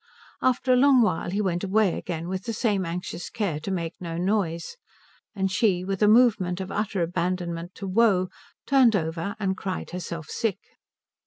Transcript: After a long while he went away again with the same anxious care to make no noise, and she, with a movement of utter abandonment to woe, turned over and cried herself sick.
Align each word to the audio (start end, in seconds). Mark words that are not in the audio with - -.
After 0.41 0.73
a 0.73 0.77
long 0.77 1.03
while 1.03 1.29
he 1.29 1.41
went 1.41 1.63
away 1.63 1.95
again 1.95 2.27
with 2.27 2.45
the 2.45 2.53
same 2.53 2.87
anxious 2.87 3.29
care 3.29 3.59
to 3.59 3.69
make 3.69 3.93
no 3.99 4.17
noise, 4.17 4.75
and 5.35 5.51
she, 5.51 5.83
with 5.85 6.01
a 6.01 6.07
movement 6.07 6.59
of 6.59 6.71
utter 6.71 7.03
abandonment 7.03 7.75
to 7.75 7.87
woe, 7.87 8.29
turned 8.65 8.95
over 8.95 9.35
and 9.39 9.55
cried 9.55 9.91
herself 9.91 10.25
sick. 10.27 10.57